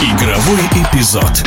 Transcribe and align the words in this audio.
Игровой 0.00 0.60
эпизод. 0.72 1.42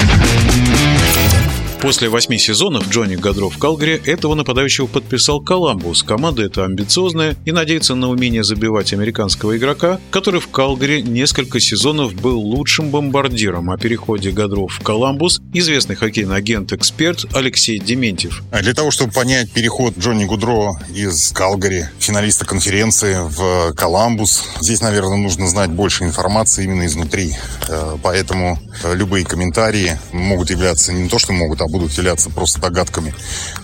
После 1.81 2.09
восьми 2.09 2.37
сезонов 2.37 2.89
Джонни 2.89 3.15
Гадро 3.15 3.47
в 3.47 3.57
Калгари 3.57 4.01
этого 4.05 4.35
нападающего 4.35 4.85
подписал 4.85 5.39
Коламбус. 5.39 6.03
Команда 6.03 6.43
эта 6.43 6.65
амбициозная 6.65 7.37
и 7.45 7.53
надеется 7.53 7.95
на 7.95 8.09
умение 8.09 8.43
забивать 8.43 8.91
американского 8.91 9.55
игрока, 9.55 9.97
который 10.11 10.41
в 10.41 10.49
Калгари 10.49 11.01
несколько 11.01 11.61
сезонов 11.61 12.13
был 12.15 12.37
лучшим 12.37 12.89
бомбардиром. 12.89 13.71
О 13.71 13.77
переходе 13.77 14.31
Гадро 14.31 14.67
в 14.67 14.81
Коламбус 14.81 15.39
известный 15.53 15.95
хоккейный 15.95 16.35
агент-эксперт 16.35 17.33
Алексей 17.33 17.79
Дементьев. 17.79 18.43
А 18.51 18.61
Для 18.61 18.73
того, 18.73 18.91
чтобы 18.91 19.13
понять 19.13 19.49
переход 19.49 19.97
Джонни 19.97 20.25
Гудро 20.25 20.73
из 20.93 21.31
Калгари, 21.31 21.87
финалиста 21.99 22.45
конференции, 22.45 23.19
в 23.21 23.73
Коламбус, 23.73 24.43
здесь, 24.59 24.81
наверное, 24.81 25.17
нужно 25.17 25.47
знать 25.47 25.69
больше 25.69 26.03
информации 26.03 26.65
именно 26.65 26.85
изнутри. 26.85 27.35
Э, 27.69 27.95
Поэтому 28.03 28.59
э, 28.83 28.95
любые 28.95 29.25
комментарии 29.25 29.97
могут 30.11 30.49
являться 30.49 30.91
не 30.91 31.07
то, 31.07 31.19
что 31.19 31.31
могут, 31.31 31.61
а 31.61 31.68
будут 31.69 31.91
являться 31.93 32.29
просто 32.29 32.59
догадками. 32.59 33.13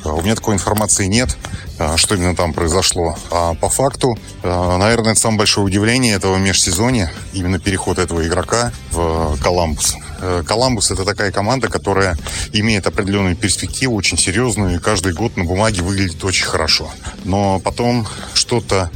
Э, 0.04 0.10
У 0.10 0.22
меня 0.22 0.36
такой 0.36 0.56
информации 0.56 1.06
нет, 1.06 1.36
э, 1.80 1.98
что 1.98 2.16
именно 2.16 2.36
там 2.36 2.54
произошло. 2.54 3.18
А 3.32 3.54
по 3.56 3.70
факту, 3.70 4.18
э, 4.44 4.78
наверное, 4.78 5.12
это 5.12 5.22
самое 5.22 5.40
большое 5.40 5.66
удивление 5.66 6.16
этого 6.16 6.38
межсезонья, 6.38 7.12
именно 7.34 7.60
переход 7.60 8.00
этого 8.00 8.26
игрока 8.26 8.72
в 8.92 9.38
Коламбус. 9.42 9.96
Э, 10.20 10.44
Коламбус 10.46 10.92
это 10.92 11.06
такая 11.06 11.32
команда, 11.32 11.68
которая 11.68 12.18
имеет 12.54 12.88
определенную 12.88 13.36
перспективу, 13.36 13.96
очень 13.96 14.18
серьезную, 14.18 14.76
и 14.76 14.80
каждый 14.80 15.14
год 15.14 15.38
на 15.38 15.44
бумаге 15.44 15.82
выглядит 15.82 16.24
очень 16.24 16.46
хорошо. 16.46 16.90
Но 17.24 17.60
потом 17.60 18.08
что-то 18.46 18.92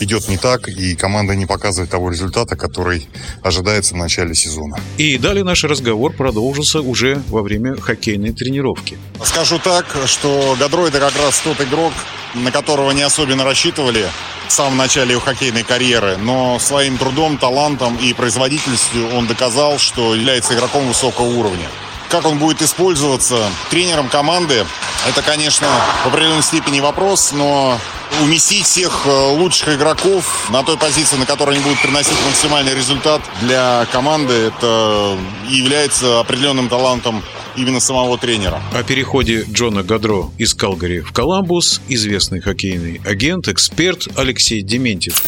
идет 0.00 0.28
не 0.28 0.38
так, 0.38 0.68
и 0.68 0.96
команда 0.96 1.34
не 1.34 1.46
показывает 1.46 1.90
того 1.90 2.10
результата, 2.10 2.56
который 2.56 3.06
ожидается 3.42 3.94
в 3.94 3.98
начале 3.98 4.34
сезона. 4.34 4.78
И 4.96 5.18
далее 5.18 5.44
наш 5.44 5.64
разговор 5.64 6.12
продолжился 6.12 6.80
уже 6.80 7.22
во 7.28 7.42
время 7.42 7.76
хоккейной 7.76 8.32
тренировки. 8.32 8.98
Скажу 9.22 9.58
так, 9.58 9.86
что 10.06 10.56
Гадро 10.58 10.86
это 10.86 11.00
как 11.00 11.16
раз 11.18 11.38
тот 11.40 11.60
игрок, 11.60 11.92
на 12.34 12.50
которого 12.50 12.92
не 12.92 13.02
особенно 13.02 13.44
рассчитывали 13.44 14.06
в 14.48 14.52
самом 14.52 14.78
начале 14.78 15.12
его 15.12 15.20
хоккейной 15.20 15.64
карьеры, 15.64 16.16
но 16.16 16.58
своим 16.58 16.96
трудом, 16.96 17.36
талантом 17.36 17.96
и 17.96 18.14
производительностью 18.14 19.14
он 19.14 19.26
доказал, 19.26 19.78
что 19.78 20.14
является 20.14 20.54
игроком 20.54 20.88
высокого 20.88 21.26
уровня. 21.26 21.68
Как 22.08 22.26
он 22.26 22.38
будет 22.38 22.62
использоваться 22.62 23.38
тренером 23.70 24.08
команды, 24.08 24.64
это, 25.08 25.22
конечно, 25.22 25.66
в 26.04 26.08
определенной 26.08 26.42
степени 26.42 26.80
вопрос, 26.80 27.32
но 27.32 27.78
уместить 28.22 28.64
всех 28.64 29.06
э, 29.06 29.36
лучших 29.36 29.76
игроков 29.76 30.48
на 30.50 30.62
той 30.62 30.76
позиции, 30.76 31.16
на 31.16 31.26
которой 31.26 31.56
они 31.56 31.64
будут 31.64 31.80
приносить 31.80 32.16
максимальный 32.26 32.74
результат 32.74 33.22
для 33.42 33.86
команды, 33.92 34.32
это 34.32 35.16
является 35.48 36.20
определенным 36.20 36.68
талантом 36.68 37.22
именно 37.56 37.80
самого 37.80 38.18
тренера. 38.18 38.60
О 38.72 38.82
переходе 38.82 39.44
Джона 39.50 39.82
Гадро 39.82 40.30
из 40.38 40.54
Калгари 40.54 41.00
в 41.00 41.12
Коламбус 41.12 41.80
известный 41.88 42.40
хоккейный 42.40 43.00
агент, 43.04 43.48
эксперт 43.48 44.08
Алексей 44.16 44.62
Дементьев. 44.62 45.22